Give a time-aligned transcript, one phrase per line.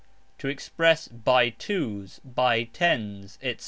[0.39, 3.59] To express "by twos, by tens", etc.